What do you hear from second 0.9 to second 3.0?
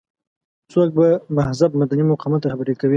به مهذب مدني مقاومت رهبري کوي.